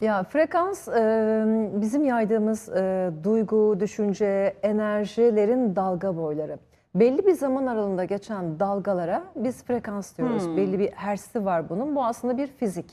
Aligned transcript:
Ya 0.00 0.22
frekans 0.22 0.88
e, 0.88 1.44
bizim 1.74 2.04
yaydığımız 2.04 2.68
e, 2.68 3.10
duygu, 3.24 3.80
düşünce, 3.80 4.56
enerjilerin 4.62 5.76
dalga 5.76 6.16
boyları. 6.16 6.58
Belli 6.94 7.26
bir 7.26 7.32
zaman 7.32 7.66
aralığında 7.66 8.04
geçen 8.04 8.60
dalgalara 8.60 9.24
biz 9.36 9.64
frekans 9.64 10.18
diyoruz. 10.18 10.56
Belli 10.56 10.78
bir 10.78 10.92
hersi 10.92 11.44
var 11.44 11.68
bunun. 11.68 11.96
Bu 11.96 12.04
aslında 12.04 12.36
bir 12.38 12.46
fizik. 12.46 12.90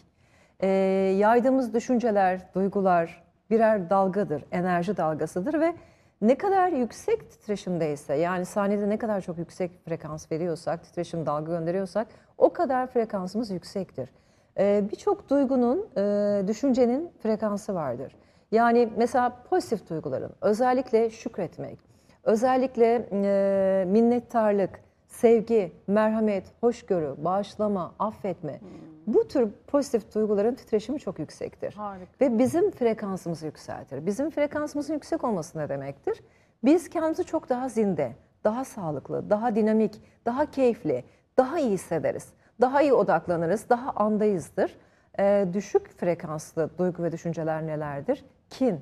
E, 0.59 0.67
yaydığımız 1.17 1.73
düşünceler, 1.73 2.41
duygular 2.55 3.23
birer 3.49 3.89
dalgadır, 3.89 4.43
enerji 4.51 4.97
dalgasıdır 4.97 5.59
ve 5.59 5.73
ne 6.21 6.37
kadar 6.37 6.71
yüksek 6.71 7.31
titreşimdeyse 7.31 8.15
yani 8.15 8.45
saniyede 8.45 8.89
ne 8.89 8.97
kadar 8.97 9.21
çok 9.21 9.37
yüksek 9.37 9.85
frekans 9.85 10.31
veriyorsak, 10.31 10.83
titreşim 10.83 11.25
dalga 11.25 11.51
gönderiyorsak 11.51 12.07
o 12.37 12.53
kadar 12.53 12.87
frekansımız 12.87 13.51
yüksektir. 13.51 14.09
Ee, 14.59 14.83
Birçok 14.91 15.29
duygunun, 15.29 15.87
e, 15.97 16.43
düşüncenin 16.47 17.11
frekansı 17.23 17.75
vardır. 17.75 18.15
Yani 18.51 18.89
mesela 18.97 19.43
pozitif 19.49 19.89
duyguların, 19.89 20.31
özellikle 20.41 21.09
şükretmek, 21.09 21.79
özellikle 22.23 23.07
e, 23.11 23.85
minnettarlık, 23.87 24.79
sevgi, 25.07 25.71
merhamet, 25.87 26.43
hoşgörü, 26.61 27.15
bağışlama, 27.17 27.95
affetme. 27.99 28.59
Bu 29.07 29.27
tür 29.27 29.49
pozitif 29.67 30.15
duyguların 30.15 30.55
titreşimi 30.55 30.99
çok 30.99 31.19
yüksektir. 31.19 31.73
Harika. 31.73 32.11
Ve 32.21 32.39
bizim 32.39 32.71
frekansımızı 32.71 33.45
yükseltir. 33.45 34.05
Bizim 34.05 34.29
frekansımızın 34.29 34.93
yüksek 34.93 35.23
olması 35.23 35.57
ne 35.59 35.69
demektir? 35.69 36.23
Biz 36.63 36.89
kendimizi 36.89 37.23
çok 37.23 37.49
daha 37.49 37.69
zinde, 37.69 38.11
daha 38.43 38.65
sağlıklı, 38.65 39.29
daha 39.29 39.55
dinamik, 39.55 40.01
daha 40.25 40.51
keyifli, 40.51 41.03
daha 41.37 41.59
iyi 41.59 41.71
hissederiz. 41.71 42.33
Daha 42.61 42.81
iyi 42.81 42.93
odaklanırız, 42.93 43.69
daha 43.69 43.91
andayızdır. 43.91 44.75
Ee, 45.19 45.47
düşük 45.53 45.97
frekanslı 45.97 46.69
duygu 46.77 47.03
ve 47.03 47.11
düşünceler 47.11 47.67
nelerdir? 47.67 48.25
Kin, 48.49 48.79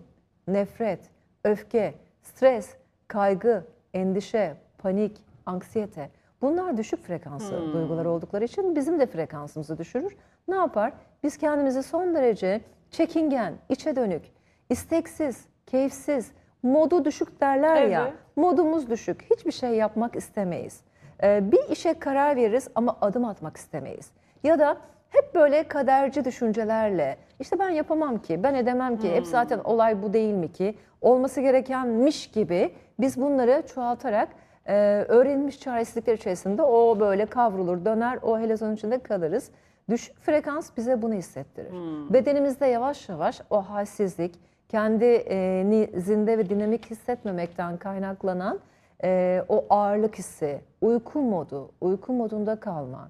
nefret, 0.48 1.00
öfke, 1.44 1.94
stres, 2.22 2.76
kaygı, 3.08 3.64
endişe, 3.94 4.56
panik, 4.78 5.18
anksiyete. 5.46 6.10
Bunlar 6.42 6.78
düşük 6.78 7.04
frekanslı 7.04 7.74
duygular 7.74 8.06
oldukları 8.06 8.44
için 8.44 8.76
bizim 8.76 9.00
de 9.00 9.06
frekansımızı 9.06 9.78
düşürür. 9.78 10.18
Ne 10.48 10.56
yapar? 10.56 10.94
Biz 11.24 11.38
kendimizi 11.38 11.84
son 11.84 12.16
derece 12.16 12.62
çekingen, 12.92 13.54
içe 13.70 13.96
dönük, 13.96 14.24
isteksiz, 14.70 15.46
keyifsiz, 15.66 16.32
modu 16.64 17.06
düşük 17.06 17.42
derler 17.42 17.82
ya. 17.88 18.04
Evet. 18.08 18.14
Modumuz 18.36 18.90
düşük. 18.90 19.22
Hiçbir 19.36 19.52
şey 19.52 19.70
yapmak 19.70 20.16
istemeyiz. 20.16 20.82
Ee, 21.24 21.52
bir 21.52 21.70
işe 21.70 21.94
karar 22.00 22.36
veririz 22.36 22.68
ama 22.76 22.98
adım 23.02 23.26
atmak 23.26 23.58
istemeyiz. 23.58 24.12
Ya 24.44 24.60
da 24.60 24.78
hep 25.10 25.36
böyle 25.36 25.64
kaderci 25.68 26.26
düşüncelerle 26.26 27.18
işte 27.40 27.60
ben 27.60 27.70
yapamam 27.70 28.22
ki, 28.22 28.44
ben 28.44 28.54
edemem 28.54 28.98
ki, 29.00 29.12
hep 29.16 29.28
zaten 29.28 29.60
olay 29.60 30.04
bu 30.04 30.14
değil 30.14 30.34
mi 30.34 30.52
ki, 30.52 30.76
olması 31.02 31.42
gerekenmiş 31.42 32.28
gibi 32.28 32.74
biz 33.00 33.22
bunları 33.22 33.64
çoğaltarak 33.76 34.30
e, 34.66 34.74
öğrenilmiş 35.08 35.60
çaresizlikler 35.60 36.14
içerisinde 36.14 36.62
o 36.64 37.00
böyle 37.00 37.26
kavrulur, 37.26 37.86
döner, 37.86 38.20
o 38.22 38.40
helezon 38.40 38.74
içinde 38.74 39.00
kalırız. 39.00 39.50
Düşük 39.90 40.20
frekans 40.20 40.70
bize 40.78 41.02
bunu 41.02 41.14
hissettirir. 41.14 41.72
Bedenimizde 42.14 42.66
yavaş 42.66 43.10
yavaş 43.10 43.42
o 43.50 43.62
halsizlik, 43.62 44.36
kendi 44.70 45.06
e, 45.06 45.64
ni- 45.70 46.02
zinde 46.02 46.38
ve 46.38 46.50
dinamik 46.50 46.92
hissetmemekten 46.92 47.78
kaynaklanan 47.78 48.60
e, 49.04 49.44
o 49.50 49.66
ağırlık 49.70 50.16
hissi, 50.16 50.62
uyku 50.82 51.22
modu, 51.22 51.72
uyku 51.82 52.14
modunda 52.14 52.60
kalma, 52.60 53.10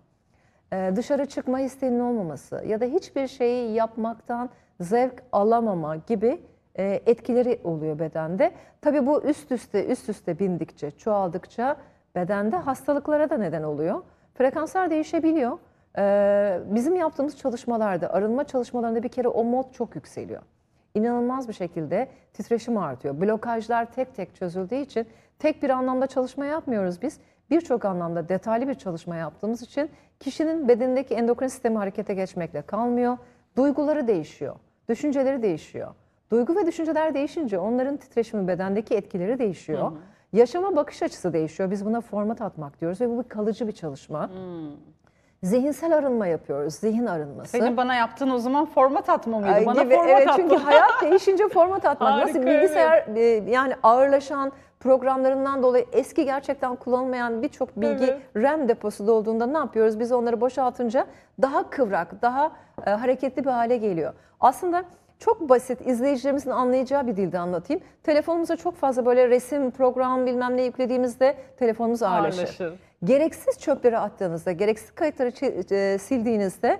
e, 0.74 0.92
dışarı 0.96 1.26
çıkma 1.26 1.62
isteğinin 1.62 2.00
olmaması 2.00 2.64
ya 2.68 2.82
da 2.82 2.86
hiçbir 2.86 3.28
şeyi 3.28 3.74
yapmaktan 3.74 4.50
zevk 4.80 5.24
alamama 5.32 5.96
gibi 5.96 6.42
e, 6.76 7.02
etkileri 7.06 7.60
oluyor 7.64 8.00
bedende. 8.00 8.52
Tabii 8.82 9.06
bu 9.06 9.24
üst 9.24 9.52
üste 9.52 9.86
üst 9.86 10.10
üste 10.10 10.40
bindikçe, 10.40 10.92
çoğaldıkça 10.92 11.78
bedende 12.16 12.56
hastalıklara 12.56 13.30
da 13.30 13.38
neden 13.38 13.64
oluyor. 13.64 14.04
Frekanslar 14.34 14.90
değişebiliyor. 14.90 15.58
E, 15.98 16.60
bizim 16.66 16.96
yaptığımız 16.96 17.38
çalışmalarda, 17.38 18.14
arınma 18.14 18.44
çalışmalarında 18.44 19.04
bir 19.04 19.10
kere 19.10 19.28
o 19.28 19.44
mod 19.44 19.72
çok 19.72 19.96
yükseliyor 19.96 20.42
inanılmaz 20.96 21.48
bir 21.48 21.54
şekilde 21.54 22.08
titreşim 22.34 22.78
artıyor. 22.78 23.22
Blokajlar 23.22 23.92
tek 23.92 24.16
tek 24.16 24.36
çözüldüğü 24.36 24.76
için 24.76 25.08
tek 25.40 25.64
bir 25.64 25.70
anlamda 25.70 26.08
çalışma 26.08 26.46
yapmıyoruz 26.46 27.02
biz. 27.02 27.20
Birçok 27.50 27.86
anlamda 27.86 28.30
detaylı 28.30 28.68
bir 28.68 28.74
çalışma 28.74 29.16
yaptığımız 29.16 29.62
için 29.62 29.90
kişinin 30.20 30.68
bedenindeki 30.68 31.14
endokrin 31.14 31.48
sistemi 31.48 31.78
harekete 31.78 32.14
geçmekle 32.14 32.62
kalmıyor. 32.62 33.18
Duyguları 33.58 34.08
değişiyor, 34.08 34.56
düşünceleri 34.90 35.42
değişiyor. 35.44 35.94
Duygu 36.32 36.56
ve 36.56 36.66
düşünceler 36.66 37.14
değişince 37.14 37.60
onların 37.60 37.98
titreşimi 37.98 38.48
bedendeki 38.48 38.96
etkileri 38.96 39.40
değişiyor. 39.40 39.92
Yaşama 40.34 40.76
bakış 40.76 41.04
açısı 41.04 41.34
değişiyor. 41.34 41.72
Biz 41.72 41.86
buna 41.86 42.02
format 42.02 42.42
atmak 42.42 42.82
diyoruz 42.82 43.02
ve 43.02 43.10
bu 43.10 43.24
bir 43.24 43.30
kalıcı 43.30 43.68
bir 43.68 43.72
çalışma. 43.72 44.30
Zihinsel 45.44 45.98
arınma 45.98 46.28
yapıyoruz, 46.28 46.74
zihin 46.74 47.06
arınması. 47.06 47.52
Senin 47.52 47.78
bana 47.78 47.96
yaptığın 47.96 48.30
o 48.30 48.38
zaman 48.38 48.66
format 48.66 49.10
atma 49.10 49.40
mıydı? 49.40 49.54
Ay 49.54 49.66
bana 49.66 49.84
gibi, 49.84 49.96
format 49.96 50.10
evet, 50.10 50.30
çünkü 50.36 50.56
hayat 50.56 51.02
değişince 51.02 51.48
format 51.48 51.86
atmak. 51.86 52.18
Nasıl 52.18 52.34
Harika, 52.34 52.52
bilgisayar 52.52 53.06
e, 53.16 53.22
yani 53.52 53.74
ağırlaşan 53.84 54.52
programlarından 54.80 55.64
dolayı 55.64 55.86
eski 55.92 56.26
gerçekten 56.26 56.76
kullanılmayan 56.76 57.42
birçok 57.42 57.82
bilgi 57.82 58.06
Evet. 58.06 58.22
RAM 58.36 58.70
deposu 58.70 59.08
dolduğunda 59.08 59.46
ne 59.46 59.58
yapıyoruz? 59.58 60.00
Biz 60.00 60.12
onları 60.12 60.42
boşaltınca 60.42 61.06
daha 61.42 61.70
kıvrak, 61.70 62.22
daha 62.22 62.52
e, 62.86 62.90
hareketli 62.90 63.46
bir 63.46 63.50
hale 63.50 63.78
geliyor. 63.78 64.14
Aslında 64.40 64.84
çok 65.20 65.50
basit, 65.50 65.88
izleyicilerimizin 65.88 66.50
anlayacağı 66.50 67.08
bir 67.08 67.16
dilde 67.16 67.40
anlatayım. 67.40 67.82
Telefonumuza 68.04 68.56
çok 68.56 68.76
fazla 68.76 69.06
böyle 69.06 69.30
resim, 69.30 69.72
program 69.72 70.26
bilmem 70.26 70.58
ne 70.58 70.64
yüklediğimizde 70.64 71.36
telefonumuz 71.58 72.04
ağırlaşır. 72.04 72.38
Ağırlaşır. 72.38 72.80
Gereksiz 73.04 73.60
çöpleri 73.60 73.98
attığınızda, 73.98 74.52
gereksiz 74.52 74.92
kayıtları 74.92 75.32
e, 75.76 75.98
sildiğinizde 75.98 76.80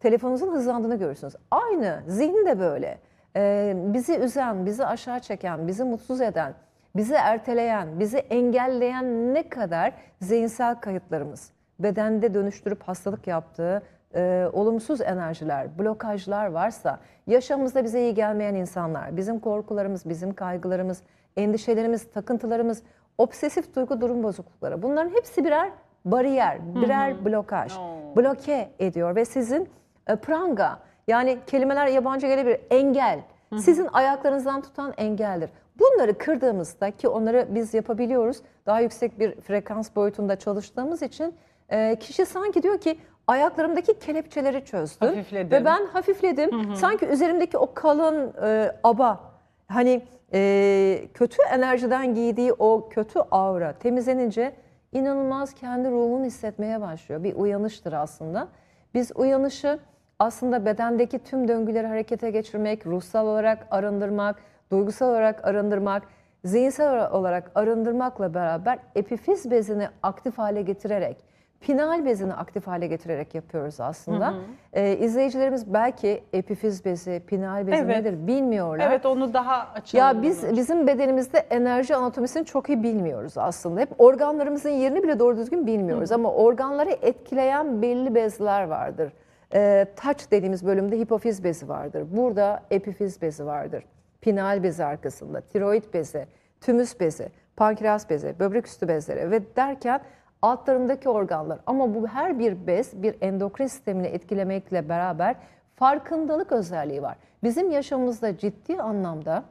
telefonunuzun 0.00 0.52
hızlandığını 0.52 0.98
görürsünüz. 0.98 1.34
Aynı 1.50 2.02
zihin 2.08 2.46
de 2.46 2.60
böyle. 2.60 2.98
Ee, 3.36 3.74
bizi 3.76 4.18
üzen, 4.18 4.66
bizi 4.66 4.86
aşağı 4.86 5.20
çeken, 5.20 5.68
bizi 5.68 5.84
mutsuz 5.84 6.20
eden, 6.20 6.54
bizi 6.96 7.14
erteleyen, 7.14 8.00
bizi 8.00 8.18
engelleyen 8.18 9.34
ne 9.34 9.48
kadar 9.48 9.92
zihinsel 10.20 10.74
kayıtlarımız, 10.74 11.50
bedende 11.78 12.34
dönüştürüp 12.34 12.82
hastalık 12.82 13.26
yaptığı 13.26 13.82
e, 14.14 14.48
olumsuz 14.52 15.00
enerjiler, 15.00 15.78
blokajlar 15.78 16.46
varsa, 16.46 16.98
yaşamımızda 17.26 17.84
bize 17.84 18.00
iyi 18.00 18.14
gelmeyen 18.14 18.54
insanlar, 18.54 19.16
bizim 19.16 19.38
korkularımız, 19.38 20.08
bizim 20.08 20.34
kaygılarımız, 20.34 21.02
endişelerimiz, 21.36 22.10
takıntılarımız, 22.10 22.82
obsesif 23.18 23.76
duygu 23.76 24.00
durum 24.00 24.22
bozuklukları 24.22 24.82
bunların 24.82 25.10
hepsi 25.10 25.44
birer 25.44 25.70
bariyer, 26.04 26.74
birer 26.74 27.24
blokaj. 27.24 27.72
Oo. 27.78 28.16
Bloke 28.16 28.70
ediyor 28.78 29.16
ve 29.16 29.24
sizin 29.24 29.68
e, 30.06 30.16
pranga 30.16 30.78
yani 31.08 31.38
kelimeler 31.46 31.86
yabancı 31.86 32.26
gelebilir 32.26 32.60
engel. 32.70 33.20
Sizin 33.58 33.88
ayaklarınızdan 33.92 34.60
tutan 34.60 34.94
engeldir. 34.96 35.50
Bunları 35.78 36.18
kırdığımızda 36.18 36.90
ki 36.90 37.08
onları 37.08 37.46
biz 37.50 37.74
yapabiliyoruz 37.74 38.42
daha 38.66 38.80
yüksek 38.80 39.18
bir 39.18 39.40
frekans 39.40 39.96
boyutunda 39.96 40.36
çalıştığımız 40.36 41.02
için 41.02 41.34
e, 41.68 41.96
kişi 41.96 42.26
sanki 42.26 42.62
diyor 42.62 42.78
ki 42.78 42.98
ayaklarımdaki 43.26 43.98
kelepçeleri 43.98 44.64
çözdüm 44.64 45.08
Hafifledim. 45.08 45.50
ve 45.50 45.64
ben 45.64 45.86
hafifledim. 45.86 46.74
Sanki 46.76 47.06
üzerimdeki 47.06 47.58
o 47.58 47.74
kalın 47.74 48.32
e, 48.42 48.72
aba 48.84 49.20
hani 49.68 50.02
e, 50.34 51.08
kötü 51.14 51.36
enerjiden 51.52 52.14
giydiği 52.14 52.52
o 52.52 52.88
kötü 52.88 53.18
aura 53.30 53.72
temizlenince 53.72 54.52
inanılmaz 54.92 55.54
kendi 55.54 55.90
ruhunu 55.90 56.24
hissetmeye 56.24 56.80
başlıyor. 56.80 57.24
Bir 57.24 57.34
uyanıştır 57.34 57.92
aslında. 57.92 58.48
Biz 58.94 59.12
uyanışı 59.14 59.78
aslında 60.18 60.66
bedendeki 60.66 61.18
tüm 61.18 61.48
döngüleri 61.48 61.86
harekete 61.86 62.30
geçirmek, 62.30 62.86
ruhsal 62.86 63.26
olarak 63.26 63.66
arındırmak, 63.70 64.36
duygusal 64.70 65.10
olarak 65.10 65.44
arındırmak, 65.44 66.02
zihinsel 66.44 67.10
olarak 67.10 67.50
arındırmakla 67.54 68.34
beraber 68.34 68.78
epifiz 68.94 69.50
bezini 69.50 69.88
aktif 70.02 70.38
hale 70.38 70.62
getirerek, 70.62 71.16
pinal 71.64 72.04
bezini 72.04 72.34
aktif 72.34 72.66
hale 72.66 72.86
getirerek 72.86 73.34
yapıyoruz 73.34 73.80
aslında. 73.80 74.34
Ee, 74.72 74.96
izleyicilerimiz 74.96 75.74
belki 75.74 76.24
epifiz 76.32 76.84
bezi, 76.84 77.22
pinal 77.26 77.66
bezi 77.66 77.82
Evet. 77.82 77.96
nedir 77.96 78.26
bilmiyorlar. 78.26 78.86
Evet 78.88 79.06
onu 79.06 79.34
daha 79.34 79.68
açalım. 79.74 80.06
Ya 80.06 80.22
biz 80.22 80.56
bizim 80.56 80.86
bedenimizde 80.86 81.38
enerji 81.38 81.96
anatomisini 81.96 82.44
çok 82.44 82.68
iyi 82.68 82.82
bilmiyoruz 82.82 83.38
aslında. 83.38 83.80
Hep 83.80 83.88
organlarımızın 83.98 84.70
yerini 84.70 85.02
bile 85.02 85.18
doğru 85.18 85.36
düzgün 85.36 85.66
bilmiyoruz 85.66 86.12
ama 86.12 86.32
organları 86.32 86.90
etkileyen 86.90 87.82
belli 87.82 88.14
bezler 88.14 88.64
vardır. 88.64 89.12
Ee, 89.54 89.86
taç 89.96 90.30
dediğimiz 90.30 90.66
bölümde 90.66 90.98
hipofiz 90.98 91.44
bezi 91.44 91.68
vardır. 91.68 92.04
Burada 92.10 92.62
epifiz 92.70 93.22
bezi 93.22 93.46
vardır. 93.46 93.84
Pinal 94.20 94.62
bezi 94.62 94.84
arkasında, 94.84 95.40
tiroid 95.40 95.84
bezi, 95.94 96.26
tümüs 96.60 97.00
bezi, 97.00 97.28
pankreas 97.56 98.10
bezi, 98.10 98.34
böbrek 98.40 98.66
üstü 98.66 98.88
bezleri 98.88 99.30
ve 99.30 99.56
derken 99.56 100.00
altlarındaki 100.44 101.08
organlar. 101.08 101.58
Ama 101.66 101.94
bu 101.94 102.06
her 102.06 102.38
bir 102.38 102.66
bez 102.66 103.02
bir 103.02 103.16
endokrin 103.20 103.66
sistemini 103.66 104.06
etkilemekle 104.06 104.88
beraber 104.88 105.36
Farkındalık 105.74 106.52
özelliği 106.52 107.02
var. 107.02 107.16
Bizim 107.42 107.70
yaşamımızda 107.70 108.38
ciddi 108.38 108.82
anlamda 108.82 109.44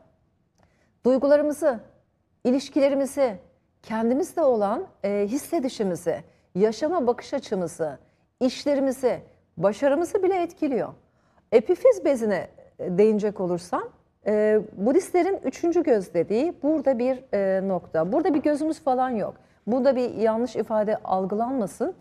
duygularımızı, 1.05 1.79
ilişkilerimizi, 2.43 3.37
kendimizde 3.81 4.41
olan 4.41 4.87
e, 5.03 5.27
hissedişimizi, 5.27 6.23
yaşama 6.55 7.07
bakış 7.07 7.33
açımızı, 7.33 7.97
işlerimizi, 8.39 9.19
başarımızı 9.57 10.23
bile 10.23 10.41
etkiliyor. 10.41 10.93
Epifiz 11.51 12.05
bezine 12.05 12.47
e, 12.79 12.97
değinecek 12.97 13.39
olursam, 13.39 13.83
e, 14.27 14.61
Budistlerin 14.77 15.39
üçüncü 15.43 15.83
göz 15.83 16.13
dediği 16.13 16.53
burada 16.63 16.99
bir 16.99 17.23
e, 17.33 17.67
nokta. 17.67 18.11
Burada 18.11 18.33
bir 18.33 18.41
gözümüz 18.41 18.79
falan 18.79 19.09
yok. 19.09 19.35
Burada 19.67 19.95
bir 19.95 20.13
yanlış 20.13 20.55
ifade 20.55 20.97
algılanmasın. 20.97 21.95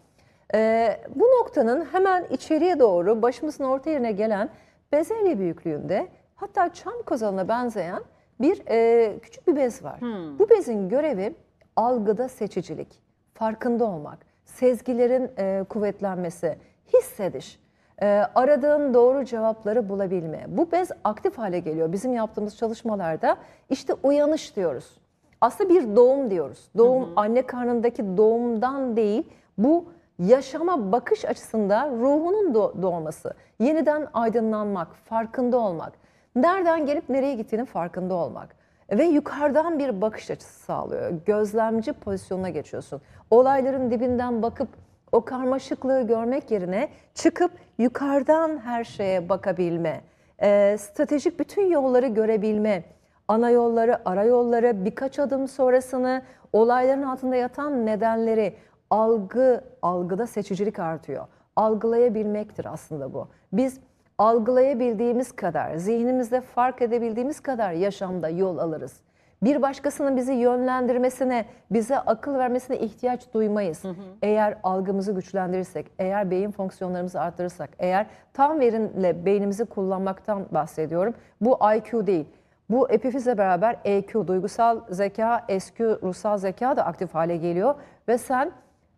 E, 0.55 1.01
bu 1.15 1.25
noktanın 1.25 1.85
hemen 1.85 2.25
içeriye 2.31 2.79
doğru 2.79 3.23
başımızın 3.23 3.65
orta 3.65 3.91
yerine 3.91 4.13
gelen 4.13 4.49
bezelye 4.93 5.39
büyüklüğünde 5.39 6.09
hatta 6.37 6.73
çam 6.73 7.03
kozalına 7.07 7.49
benzeyen 7.49 8.03
bir 8.41 8.63
e, 8.69 9.19
küçük 9.23 9.47
bir 9.47 9.57
bez 9.57 9.85
var. 9.85 10.01
Bu 10.39 10.51
bezin 10.51 10.89
görevi 10.89 11.35
algıda 11.77 12.29
seçicilik, 12.29 13.01
farkında 13.35 13.85
olmak, 13.85 14.19
sezgilerin 14.45 15.31
e, 15.39 15.65
kuvvetlenmesi, 15.69 16.59
hissediş, 16.95 17.61
e, 18.03 18.07
aradığın 18.35 18.95
doğru 18.95 19.25
cevapları 19.25 19.89
bulabilme. 19.89 20.45
Bu 20.49 20.73
bez 20.73 20.91
aktif 21.05 21.39
hale 21.39 21.59
geliyor. 21.59 21.93
Bizim 21.93 22.13
yaptığımız 22.15 22.57
çalışmalarda 22.57 23.37
işte 23.71 23.95
uyanış 24.03 24.57
diyoruz. 24.57 24.99
Aslında 25.43 25.71
bir 25.71 25.97
doğum 25.97 26.31
diyoruz. 26.31 26.69
Doğum 26.79 27.09
anne 27.17 27.43
karnındaki 27.47 28.17
doğumdan 28.17 28.97
değil, 28.97 29.23
bu 29.59 29.85
yaşama 30.19 30.93
bakış 30.93 31.25
açısında 31.25 31.91
ruhunun 31.91 32.55
doğ- 32.55 32.83
doğması, 32.83 33.35
yeniden 33.59 34.07
aydınlanmak, 34.15 34.95
farkında 34.95 35.59
olmak, 35.59 35.93
nereden 36.37 36.87
gelip 36.87 37.09
nereye 37.09 37.35
gittiğinin 37.35 37.65
farkında 37.65 38.15
olmak 38.15 38.49
ve 38.91 39.05
yukarıdan 39.05 39.79
bir 39.79 40.01
bakış 40.01 40.31
açısı 40.31 40.61
sağlıyor. 40.61 41.13
Gözlemci 41.27 41.93
pozisyonuna 41.93 42.49
geçiyorsun. 42.49 43.01
Olayların 43.31 43.91
dibinden 43.91 44.43
bakıp 44.43 44.69
o 45.13 45.25
karmaşıklığı 45.25 46.07
görmek 46.07 46.51
yerine 46.51 46.89
çıkıp 47.15 47.51
yukarıdan 47.79 48.59
her 48.65 48.85
şeye 48.85 49.29
bakabilme, 49.29 50.01
e, 50.43 50.77
stratejik 50.79 51.39
bütün 51.39 51.71
yolları 51.71 52.07
görebilme, 52.07 52.85
ana 53.29 53.51
yolları, 53.51 54.09
ara 54.09 54.25
yolları, 54.25 54.85
birkaç 54.85 55.19
adım 55.19 55.49
sonrasını, 55.49 56.23
olayların 56.53 57.03
altında 57.03 57.37
yatan 57.37 57.87
nedenleri, 57.87 58.57
algı, 58.91 59.65
algıda 59.83 60.27
seçicilik 60.27 60.79
artıyor. 60.79 61.27
Algılayabilmektir 61.57 62.73
aslında 62.73 63.15
bu. 63.15 63.29
Biz 63.53 63.81
algılayabildiğimiz 64.19 65.33
kadar, 65.33 65.77
zihnimizde 65.77 66.41
fark 66.41 66.83
edebildiğimiz 66.83 67.41
kadar 67.41 67.73
yaşamda 67.73 68.29
yol 68.29 68.59
alırız. 68.59 69.01
Bir 69.43 69.63
başkasının 69.63 70.17
bizi 70.17 70.33
yönlendirmesine, 70.33 71.45
bize 71.71 71.99
akıl 71.99 72.35
vermesine 72.35 72.79
ihtiyaç 72.79 73.35
duymayız. 73.35 73.83
Eğer 74.23 74.59
algımızı 74.63 75.13
güçlendirirsek, 75.13 75.87
eğer 75.99 76.31
beyin 76.31 76.51
fonksiyonlarımızı 76.51 77.21
arttırırsak, 77.21 77.71
eğer 77.79 78.07
tam 78.33 78.61
verimle 78.61 79.25
beynimizi 79.25 79.65
kullanmaktan 79.65 80.47
bahsediyorum. 80.51 81.15
Bu 81.41 81.59
IQ 81.77 82.07
değil. 82.07 82.27
Bu 82.71 82.91
epifizle 82.91 83.39
beraber 83.39 83.77
EQ, 83.85 84.27
duygusal 84.27 84.81
zeka, 84.91 85.47
SQ, 85.59 85.81
ruhsal 86.03 86.39
zeka 86.39 86.77
da 86.77 86.87
aktif 86.87 87.15
hale 87.15 87.37
geliyor. 87.37 87.75
Ve 88.09 88.19
sen 88.19 88.53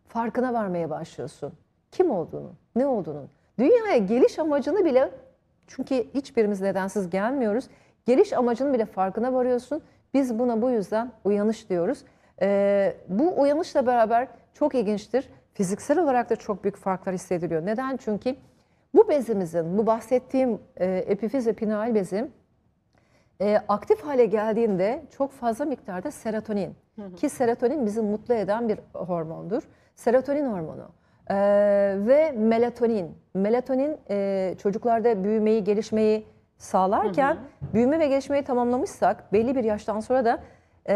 farkına 0.09 0.55
varmaya 0.55 0.91
başlıyorsun. 0.91 1.53
Kim 1.93 2.11
olduğunu, 2.11 2.53
ne 2.77 2.87
olduğunu. 2.87 3.27
Dünyaya 3.59 3.97
geliş 3.97 4.39
amacını 4.39 4.85
bile, 4.85 5.11
çünkü 5.67 5.95
hiçbirimiz 6.15 6.61
nedensiz 6.61 7.11
gelmiyoruz. 7.11 7.65
Geliş 8.07 8.33
amacının 8.33 8.73
bile 8.73 8.87
farkına 8.87 9.33
varıyorsun. 9.33 9.83
Biz 10.15 10.39
buna 10.39 10.63
bu 10.63 10.71
yüzden 10.71 11.13
uyanış 11.25 11.71
diyoruz. 11.71 12.05
Ee, 12.43 12.97
bu 13.09 13.41
uyanışla 13.41 13.87
beraber 13.87 14.29
çok 14.55 14.75
ilginçtir. 14.75 15.29
Fiziksel 15.55 15.99
olarak 15.99 16.31
da 16.31 16.37
çok 16.37 16.65
büyük 16.65 16.77
farklar 16.77 17.15
hissediliyor. 17.15 17.67
Neden? 17.67 17.97
Çünkü 17.97 18.37
bu 18.95 19.09
bezimizin, 19.09 19.79
bu 19.79 19.87
bahsettiğim 19.87 20.59
e, 20.77 20.87
epifiz 20.87 21.47
ve 21.47 21.53
pineal 21.53 21.95
bezim 21.95 22.33
e, 23.41 23.59
aktif 23.69 24.05
hale 24.05 24.27
geldiğinde 24.27 25.03
çok 25.17 25.33
fazla 25.33 25.65
miktarda 25.65 26.11
serotonin 26.11 26.75
ki 27.17 27.29
serotonin 27.29 27.87
bizi 27.87 28.01
mutlu 28.03 28.35
eden 28.35 28.69
bir 28.69 28.79
hormondur. 28.95 29.63
Serotonin 29.95 30.53
hormonu 30.53 30.89
e, 31.31 31.37
ve 31.99 32.33
melatonin. 32.33 33.19
Melatonin 33.35 33.97
e, 34.11 34.55
çocuklarda 34.63 35.25
büyümeyi, 35.25 35.65
gelişmeyi 35.65 36.27
sağlarken 36.59 37.39
büyüme 37.75 37.99
ve 37.99 38.07
gelişmeyi 38.07 38.45
tamamlamışsak 38.45 39.33
belli 39.33 39.57
bir 39.57 39.65
yaştan 39.65 40.01
sonra 40.01 40.25
da 40.25 40.41
e, 40.89 40.95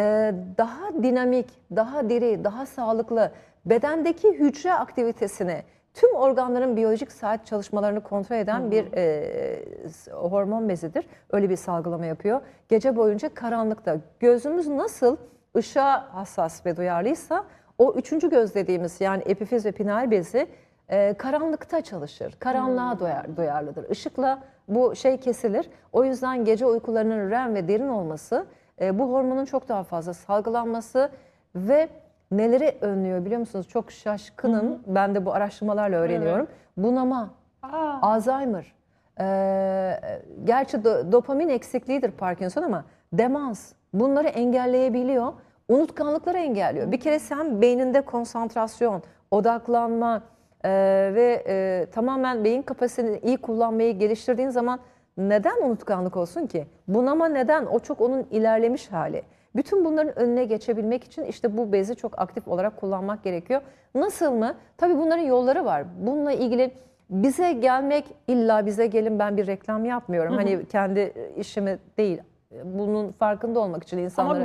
daha 0.58 1.02
dinamik, 1.02 1.46
daha 1.76 2.11
diri, 2.11 2.44
daha 2.44 2.67
sağlıklı 2.67 3.32
bedendeki 3.67 4.29
hücre 4.29 4.73
aktivitesini 4.75 5.62
tüm 5.99 6.15
organların 6.15 6.77
biyolojik 6.77 7.12
saat 7.12 7.47
çalışmalarını 7.47 8.03
kontrol 8.03 8.37
eden 8.37 8.71
bir 8.71 8.93
e, 8.93 9.65
hormon 10.12 10.69
bezidir. 10.69 11.06
Öyle 11.31 11.50
bir 11.50 11.56
salgılama 11.56 12.06
yapıyor. 12.06 12.41
Gece 12.69 12.97
boyunca 12.97 13.35
karanlıkta 13.35 13.97
gözümüz 14.21 14.69
nasıl 14.69 15.17
ışığa 15.56 16.15
hassas 16.15 16.67
ve 16.67 16.77
duyarlıysa 16.77 17.45
o 17.79 17.93
üçüncü 17.93 18.31
göz 18.31 18.55
dediğimiz 18.55 19.00
yani 19.00 19.23
epifiz 19.27 19.67
ve 19.67 19.73
pineal 19.73 20.11
bezi 20.11 20.47
e, 20.89 21.15
karanlıkta 21.15 21.81
çalışır. 21.81 22.37
Karanlığa 22.39 22.99
duyar, 22.99 23.37
duyarlıdır. 23.37 23.91
Işıkla 23.91 24.43
bu 24.69 24.97
şey 24.97 25.21
kesilir. 25.21 25.71
O 25.93 26.05
yüzden 26.05 26.45
gece 26.45 26.67
uykularının 26.67 27.31
REM 27.31 27.55
ve 27.55 27.69
derin 27.69 27.89
olması 27.89 28.47
e, 28.81 28.99
bu 28.99 29.12
hormonun 29.12 29.45
çok 29.45 29.69
daha 29.69 29.85
fazla 29.85 30.15
salgılanması 30.15 31.11
ve 31.55 31.89
neleri 32.31 32.79
önlüyor 32.81 33.25
biliyor 33.25 33.41
musunuz? 33.41 33.69
Çok 33.69 33.93
şaşkınım. 33.93 34.79
Ben 34.87 35.15
de 35.15 35.25
bu 35.27 35.33
araştırmalarla 35.35 35.97
öğreniyorum. 35.99 36.47
Bunama, 36.77 37.31
Aa, 37.63 37.99
Alzheimer, 38.03 38.73
ee, 39.21 40.00
gerçi 40.45 40.76
do- 40.76 41.12
dopamin 41.12 41.49
eksikliğidir 41.49 42.11
Parkinson 42.11 42.62
ama 42.62 42.85
demans 43.12 43.73
bunları 43.93 44.29
engelleyebiliyor. 44.29 45.33
Unutkanlıkları 45.69 46.38
engelliyor. 46.38 46.93
Bir 46.93 47.00
kere 47.00 47.19
sen 47.19 47.61
beyninde 47.62 48.00
konsantrasyon, 48.00 49.02
odaklanma 49.31 50.23
e, 50.64 50.71
ve 51.14 51.45
e, 51.49 51.87
tamamen 51.91 52.45
beyin 52.45 52.62
kapasitesini 52.62 53.19
iyi 53.19 53.37
kullanmayı 53.37 53.99
geliştirdiğin 53.99 54.50
zaman 54.50 54.81
neden 55.19 55.62
unutkanlık 55.62 56.17
olsun 56.17 56.47
ki? 56.47 56.67
Bunama 56.88 57.29
neden? 57.29 57.67
O 57.67 57.79
çok 57.79 58.00
onun 58.00 58.26
ilerlemiş 58.31 58.93
hali. 58.93 59.23
Bütün 59.57 59.85
bunların 59.85 60.19
önüne 60.19 60.45
geçebilmek 60.45 61.05
için 61.05 61.25
işte 61.25 61.57
bu 61.57 61.73
bezi 61.73 61.97
çok 61.97 62.19
aktif 62.19 62.49
olarak 62.49 62.76
kullanmak 62.76 63.25
gerekiyor. 63.25 63.61
Nasıl 63.95 64.33
mı? 64.33 64.55
Tabii 64.76 64.99
bunların 64.99 65.23
yolları 65.23 65.64
var. 65.64 65.85
Bununla 66.00 66.33
ilgili 66.33 66.71
bize 67.11 67.52
gelmek 67.52 68.05
illa 68.26 68.67
bize 68.67 68.87
gelin 68.87 69.19
ben 69.19 69.37
bir 69.37 69.47
reklam 69.47 69.85
yapmıyorum. 69.85 70.35
Hani 70.35 70.67
kendi 70.67 71.12
işimi 71.37 71.78
değil. 71.99 72.23
Bunun 72.64 73.12
farkında 73.12 73.61
olmak 73.61 73.83
için 73.83 73.99
insanları 73.99 74.43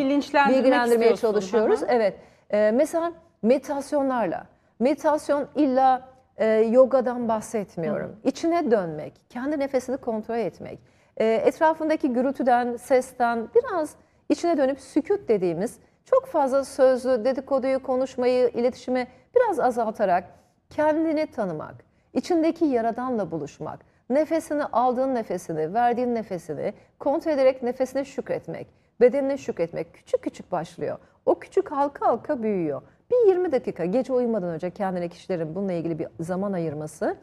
bilgilendirmeye 0.50 1.16
çalışıyoruz. 1.16 1.82
Hı 1.82 1.86
hı. 1.86 1.90
Evet. 1.90 2.14
Ee, 2.52 2.72
mesela 2.76 3.12
meditasyonlarla. 3.42 4.46
Meditasyon 4.80 5.48
illa 5.56 6.02
e, 6.38 6.46
yogadan 6.48 7.28
bahsetmiyorum. 7.28 8.16
İçine 8.24 8.72
dönmek, 8.72 9.14
kendi 9.30 9.60
nefesini 9.60 9.98
kontrol 9.98 10.38
etmek, 10.38 10.80
e, 11.18 11.26
etrafındaki 11.26 12.14
gürültüden, 12.14 12.76
sesten 12.76 13.48
biraz 13.56 13.96
içine 14.30 14.58
dönüp 14.58 14.80
sükut 14.80 15.30
dediğimiz 15.30 15.80
çok 16.06 16.26
fazla 16.26 16.64
sözlü 16.66 17.26
dedikoduyu, 17.26 17.84
konuşmayı, 17.84 18.50
iletişimi 18.50 19.08
biraz 19.36 19.60
azaltarak 19.60 20.24
kendini 20.70 21.28
tanımak, 21.28 21.76
içindeki 22.14 22.66
yaradanla 22.66 23.32
buluşmak, 23.32 23.80
nefesini 24.10 24.64
aldığın 24.64 25.16
nefesini, 25.16 25.74
verdiğin 25.74 26.16
nefesini 26.16 26.74
kontrol 27.00 27.32
ederek 27.32 27.64
nefesine 27.64 28.06
şükretmek, 28.06 28.68
bedenine 29.02 29.38
şükretmek 29.38 29.94
küçük 29.94 30.22
küçük 30.22 30.52
başlıyor. 30.52 30.98
O 31.26 31.40
küçük 31.40 31.72
halka 31.72 32.08
halka 32.08 32.44
büyüyor. 32.44 32.82
Bir 33.12 33.28
20 33.28 33.52
dakika 33.52 33.86
gece 33.86 34.14
uyumadan 34.14 34.50
önce 34.50 34.70
kendine 34.70 35.10
kişilerin 35.10 35.56
bununla 35.56 35.74
ilgili 35.74 36.00
bir 36.00 36.08
zaman 36.20 36.54
ayırması. 36.54 37.16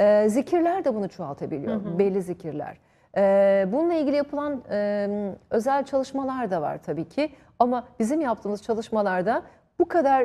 Ee, 0.00 0.28
zikirler 0.28 0.84
de 0.84 0.94
bunu 0.94 1.08
çoğaltabiliyor. 1.08 1.80
Belli 1.98 2.22
zikirler. 2.22 2.78
Bununla 3.72 3.94
ilgili 3.94 4.16
yapılan 4.16 4.62
özel 5.50 5.84
çalışmalar 5.84 6.50
da 6.50 6.62
var 6.62 6.78
tabii 6.82 7.08
ki. 7.08 7.30
Ama 7.58 7.84
bizim 7.98 8.20
yaptığımız 8.20 8.62
çalışmalarda 8.62 9.42
bu 9.78 9.88
kadar 9.88 10.22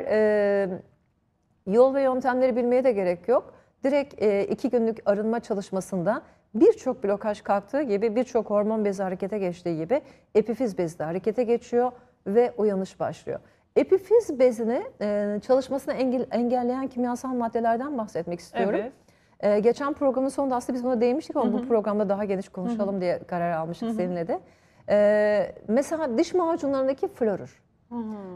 yol 1.66 1.94
ve 1.94 2.02
yöntemleri 2.02 2.56
bilmeye 2.56 2.84
de 2.84 2.92
gerek 2.92 3.28
yok. 3.28 3.54
Direkt 3.84 4.14
iki 4.52 4.70
günlük 4.70 4.98
arınma 5.06 5.40
çalışmasında 5.40 6.22
birçok 6.54 7.04
blokaj 7.04 7.40
kalktığı 7.42 7.82
gibi 7.82 8.16
birçok 8.16 8.50
hormon 8.50 8.84
bezi 8.84 9.02
harekete 9.02 9.38
geçtiği 9.38 9.76
gibi 9.76 10.00
epifiz 10.34 10.78
bezi 10.78 10.98
de 10.98 11.04
harekete 11.04 11.42
geçiyor 11.44 11.92
ve 12.26 12.52
uyanış 12.56 13.00
başlıyor. 13.00 13.40
Epifiz 13.76 14.38
bezini 14.38 14.82
çalışmasını 15.40 15.94
engel- 15.94 16.26
engelleyen 16.30 16.86
kimyasal 16.88 17.28
maddelerden 17.34 17.98
bahsetmek 17.98 18.40
istiyorum. 18.40 18.80
Evet. 18.82 18.92
Ee, 19.40 19.58
geçen 19.58 19.92
programın 19.92 20.28
sonunda 20.28 20.56
aslında 20.56 20.76
biz 20.76 20.84
buna 20.84 21.00
değinmiştik 21.00 21.36
ama 21.36 21.52
bu 21.52 21.68
programda 21.68 22.08
daha 22.08 22.24
geniş 22.24 22.48
konuşalım 22.48 23.00
diye 23.00 23.18
karar 23.18 23.52
almıştık 23.52 23.90
seninle 23.94 24.28
de. 24.28 24.40
Ee, 24.88 25.54
mesela 25.68 26.18
diş 26.18 26.34
macunlarındaki 26.34 27.08
florür, 27.08 27.62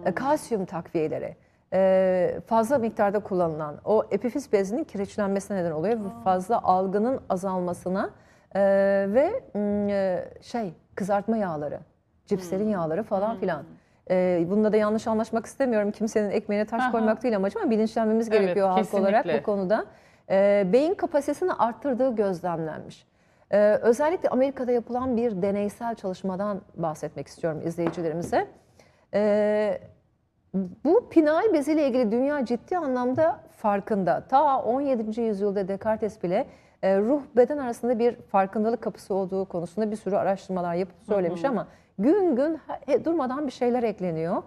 e, 0.04 0.14
kalsiyum 0.14 0.64
takviyeleri 0.64 1.37
e, 1.73 2.40
fazla 2.47 2.78
miktarda 2.78 3.21
kullanılan 3.21 3.76
o 3.85 4.04
epifiz 4.11 4.52
bezinin 4.52 4.85
kireçlenmesine 4.85 5.56
neden 5.56 5.71
oluyor 5.71 5.94
ve 5.94 6.09
fazla 6.25 6.62
algının 6.62 7.21
azalmasına 7.28 8.11
e, 8.54 8.61
ve 9.09 9.40
e, 9.56 10.25
şey 10.40 10.75
kızartma 10.94 11.37
yağları, 11.37 11.80
cipslerin 12.26 12.68
yağları 12.68 13.02
falan 13.02 13.37
filan. 13.37 13.62
E, 14.11 14.47
bunda 14.50 14.73
da 14.73 14.76
yanlış 14.76 15.06
anlaşmak 15.06 15.47
istemiyorum. 15.47 15.90
Kimsenin 15.90 16.30
ekmeğine 16.30 16.66
taş 16.66 16.82
Aha. 16.82 16.92
koymak 16.92 17.23
değil 17.23 17.37
amacım 17.37 17.62
ama 17.62 17.71
bilinçlenmemiz 17.71 18.28
Evet, 18.28 18.40
gerekiyor 18.40 18.68
halk 18.68 18.94
olarak 18.94 19.26
bu 19.38 19.42
konuda. 19.42 19.85
E, 20.31 20.67
beyin 20.73 20.95
kapasitesini 20.95 21.52
arttırdığı 21.52 22.17
gözlemlenmiş. 22.17 23.07
E, 23.50 23.59
özellikle 23.83 24.29
Amerika'da 24.29 24.73
yapılan 24.73 25.17
bir 25.17 25.43
deneysel 25.43 25.95
çalışmadan 25.95 26.61
bahsetmek 26.75 27.26
istiyorum 27.26 27.62
izleyicilerimize. 27.67 28.49
E, 29.14 29.81
bu 30.85 31.09
pinal 31.09 31.52
beziyle 31.52 31.88
ilgili 31.88 32.12
dünya 32.12 32.45
ciddi 32.45 32.79
anlamda 32.79 33.41
farkında. 33.50 34.25
Ta 34.29 34.62
17. 34.62 35.21
yüzyılda 35.21 35.69
Descartes 35.69 36.23
bile 36.23 36.47
e, 36.83 36.99
ruh 36.99 37.23
beden 37.37 37.59
arasında 37.59 37.99
bir 37.99 38.14
farkındalık 38.17 38.83
kapısı 38.83 39.14
olduğu 39.14 39.45
konusunda 39.45 39.91
bir 39.91 39.97
sürü 39.97 40.17
araştırmalar 40.17 40.75
yapıp 40.75 40.97
söylemiş 41.07 41.45
ama 41.45 41.67
gün 41.99 42.37
gün 42.37 42.59
durmadan 43.05 43.47
bir 43.47 43.52
şeyler 43.52 43.83
ekleniyor. 43.83 44.43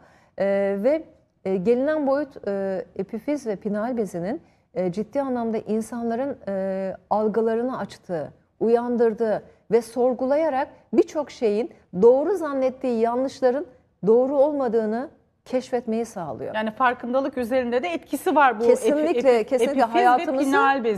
Ve 0.84 1.04
e, 1.46 1.58
gelinen 1.58 2.08
boyut 2.08 2.48
e, 2.48 2.86
epifiz 2.96 3.48
ve 3.48 3.56
pinal 3.56 3.98
bezinin 3.98 4.42
e, 4.76 4.92
ciddi 4.92 5.22
anlamda 5.22 5.58
insanların 5.58 6.38
e, 6.48 6.94
algılarını 7.10 7.78
açtığı, 7.78 8.34
uyandırdığı 8.60 9.44
ve 9.72 9.82
sorgulayarak 9.82 10.68
birçok 10.94 11.32
şeyin 11.32 11.72
doğru 12.02 12.36
zannettiği 12.38 13.00
yanlışların 13.00 13.66
doğru 14.08 14.36
olmadığını 14.38 15.10
keşfetmeyi 15.46 16.06
sağlıyor. 16.06 16.56
Yani 16.56 16.72
farkındalık 16.72 17.38
üzerinde 17.38 17.84
de 17.84 17.88
etkisi 17.88 18.36
var 18.36 18.60
bu 18.60 18.64
epi- 18.64 18.68
kesinlikle 18.68 19.42
epi- 19.42 19.46
kesinlikle 19.46 19.82
epifiz 19.82 19.94
hayatımızı 19.96 20.52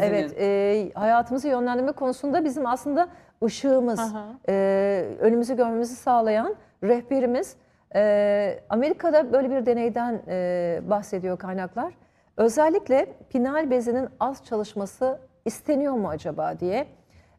evet 0.03 0.34
e, 0.39 0.91
hayatımızı 1.00 1.48
yönlendirme 1.48 1.91
konusunda 1.91 2.46
bizim 2.46 2.65
aslında 2.65 3.07
ışığımız, 3.43 4.00
Aha. 4.00 4.25
e, 4.50 5.05
önümüzü 5.19 5.55
görmemizi 5.57 5.96
sağlayan 5.96 6.55
rehberimiz. 6.84 7.55
E, 7.96 8.60
Amerika'da 8.69 9.34
böyle 9.34 9.50
bir 9.50 9.65
deneyden 9.65 10.22
e, 10.27 10.79
bahsediyor 10.89 11.38
kaynaklar. 11.38 11.93
Özellikle 12.38 13.06
pinal 13.29 13.70
bezinin 13.70 14.10
az 14.20 14.46
çalışması 14.46 15.20
isteniyor 15.46 15.94
mu 15.94 16.10
acaba 16.10 16.60
diye. 16.60 16.88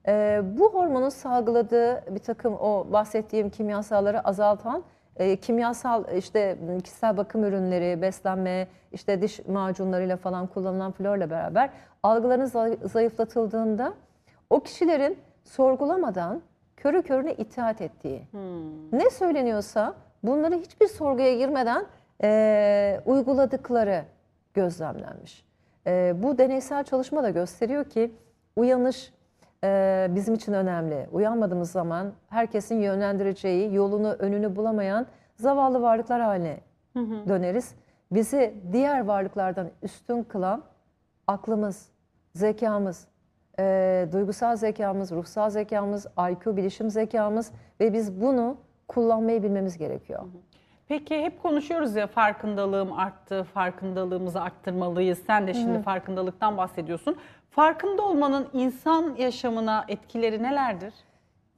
E, 0.07 0.41
bu 0.59 0.75
hormonun 0.75 1.09
salgıladığı 1.09 2.15
bir 2.15 2.19
takım 2.19 2.55
o 2.55 2.87
bahsettiğim 2.93 3.51
kimyasalları 3.51 4.29
azaltan 4.29 4.83
e, 5.17 5.37
kimyasal 5.37 6.05
işte 6.17 6.59
kişisel 6.85 7.17
bakım 7.17 7.45
ürünleri, 7.45 8.03
beslenme, 8.03 8.69
işte 8.93 9.23
diş 9.23 9.47
macunlarıyla 9.47 10.17
falan 10.17 10.47
kullanılan 10.47 10.93
florla 10.93 11.31
beraber 11.31 11.71
algıların 12.03 12.45
zay- 12.45 12.79
zayıflatıldığında 12.85 13.93
o 14.51 14.61
kişilerin 14.61 15.19
sorgulamadan 15.45 16.43
körü 16.77 17.03
körüne 17.03 17.35
itaat 17.35 17.81
ettiği, 17.81 18.23
ne 18.93 19.11
söyleniyorsa 19.11 19.95
bunları 20.23 20.55
hiçbir 20.55 20.89
sorguya 20.89 21.35
girmeden 21.37 21.87
e, 22.23 23.01
uyguladıkları 23.07 24.05
gözlemlenmiş. 24.59 25.45
E, 25.87 26.15
bu 26.23 26.39
deneysel 26.39 26.85
çalışma 26.85 27.23
da 27.23 27.31
gösteriyor 27.31 27.85
ki 27.85 28.15
uyanış 28.57 29.13
e, 29.65 30.07
bizim 30.11 30.35
için 30.35 30.53
önemli. 30.53 31.09
Uyanmadığımız 31.13 31.71
zaman 31.71 32.13
herkesin 32.29 32.81
yönlendireceği, 32.81 33.75
yolunu, 33.75 34.13
önünü 34.13 34.57
bulamayan 34.57 35.07
zavallı 35.37 35.83
varlıklar 35.83 36.21
haline 36.21 36.61
döneriz. 37.29 37.75
Bizi 38.11 38.55
diğer 38.73 39.05
varlıklardan 39.05 39.71
üstün 39.83 40.23
kılan 40.23 40.63
aklımız, 41.27 41.89
zekamız, 42.35 43.07
e, 43.59 44.09
duygusal 44.13 44.57
zekamız, 44.57 45.13
ruhsal 45.13 45.51
zekamız, 45.51 46.07
IQ, 46.31 46.57
bilişim 46.57 46.91
zekamız 46.91 47.53
ve 47.81 47.93
biz 47.93 48.21
bunu 48.21 48.57
kullanmayı 48.89 49.43
bilmemiz 49.43 49.79
gerekiyor. 49.79 50.23
Peki 50.89 51.23
hep 51.23 51.43
konuşuyoruz 51.43 51.97
ya 51.97 52.07
farkındalığım 52.07 52.93
arttı, 52.93 53.45
farkındalığımızı 53.45 54.41
arttırmalıyız. 54.41 55.19
Sen 55.27 55.47
de 55.47 55.55
şimdi 55.55 55.83
farkındalıktan 55.83 56.57
bahsediyorsun. 56.57 57.17
Farkında 57.51 58.03
olmanın 58.03 58.49
insan 58.53 59.15
yaşamına 59.19 59.85
etkileri 59.89 60.43
nelerdir? 60.43 60.95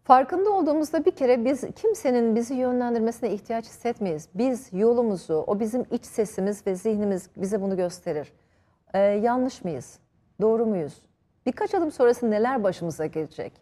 Farkında 0.04 0.50
olduğumuzda 0.50 1.04
bir 1.04 1.10
kere 1.10 1.44
biz 1.44 1.64
kimsenin 1.76 2.36
bizi 2.36 2.54
yönlendirmesine 2.54 3.30
ihtiyaç 3.30 3.64
hissetmeyiz. 3.64 4.28
Biz 4.34 4.72
yolumuzu, 4.72 5.44
o 5.46 5.60
bizim 5.60 5.84
iç 5.90 6.04
sesimiz 6.04 6.66
ve 6.66 6.74
zihnimiz 6.74 7.30
bize 7.36 7.62
bunu 7.62 7.76
gösterir. 7.76 8.32
Ee, 8.94 8.98
yanlış 8.98 9.64
mıyız? 9.64 9.98
Doğru 10.40 10.66
muyuz? 10.66 11.02
Birkaç 11.46 11.74
adım 11.74 11.90
sonrası 11.90 12.30
neler 12.30 12.64
başımıza 12.64 13.06
gelecek? 13.06 13.52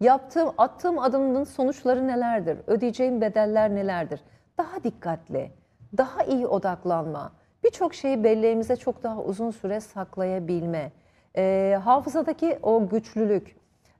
Yaptığım, 0.00 0.50
attığım 0.58 0.98
adımın 0.98 1.44
sonuçları 1.44 2.06
nelerdir? 2.06 2.58
Ödeyeceğim 2.66 3.20
bedeller 3.20 3.74
nelerdir? 3.74 4.20
Daha 4.58 4.84
dikkatli, 4.84 5.50
daha 5.96 6.24
iyi 6.24 6.46
odaklanma, 6.46 7.32
birçok 7.64 7.94
şeyi 7.94 8.24
belleğimize 8.24 8.76
çok 8.76 9.02
daha 9.02 9.22
uzun 9.22 9.50
süre 9.50 9.80
saklayabilme, 9.80 10.92
Ee, 11.36 11.78
hafızadaki 11.84 12.58
o 12.62 12.88
güçlülük, 12.88 13.56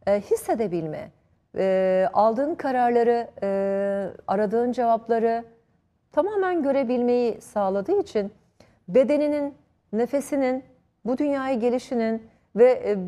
e, 0.07 0.21
hissedebilme, 0.21 1.11
e, 1.57 2.09
aldığın 2.13 2.55
kararları, 2.55 3.29
e, 3.43 3.49
aradığın 4.27 4.73
cevapları 4.73 5.45
tamamen 6.13 6.63
görebilmeyi 6.63 7.41
sağladığı 7.41 8.01
için 8.01 8.33
bedeninin, 8.89 9.55
nefesinin, 9.93 10.65
bu 11.05 11.19
dünyaya 11.19 11.55
gelişinin 11.55 12.27
ve 12.57 12.71
e, 12.87 12.99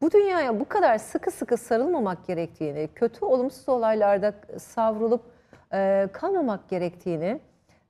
bu 0.00 0.10
dünyaya 0.10 0.60
bu 0.60 0.68
kadar 0.68 0.98
sıkı 0.98 1.30
sıkı 1.30 1.56
sarılmamak 1.56 2.26
gerektiğini, 2.26 2.88
kötü 2.94 3.24
olumsuz 3.24 3.68
olaylarda 3.68 4.34
savrulup 4.58 5.22
e, 5.72 6.08
kalmamak 6.12 6.68
gerektiğini 6.68 7.40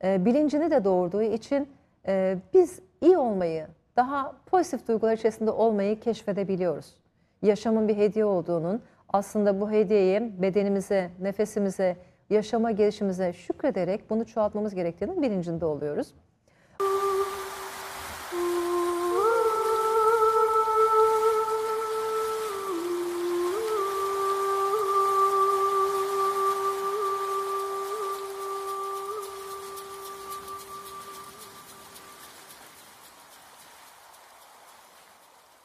e, 0.05 0.25
bilincini 0.25 0.71
de 0.71 0.85
doğurduğu 0.85 1.23
için 1.23 1.69
e, 2.07 2.37
biz 2.55 2.81
iyi 3.01 3.19
olmayı, 3.19 3.67
daha 3.97 4.37
pozitif 4.47 4.89
duygular 4.89 5.13
içerisinde 5.13 5.51
olmayı 5.51 6.01
keşfedebiliyoruz. 6.01 6.97
Yaşamın 7.43 7.89
bir 7.89 7.97
hediye 7.97 8.25
olduğunun 8.25 8.83
aslında 9.09 9.61
bu 9.61 9.71
hediyeyi 9.71 10.43
bedenimize, 10.43 11.11
nefesimize, 11.21 11.97
yaşama 12.31 12.71
gelişimize 12.71 13.33
şükrederek 13.33 14.11
bunu 14.11 14.27
çoğaltmamız 14.27 14.75
gerektiğinin 14.75 15.23
bilincinde 15.23 15.65
oluyoruz. 15.65 16.15